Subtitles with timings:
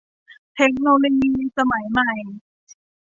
[0.55, 2.13] เทคโนโลยีสมัยใหม่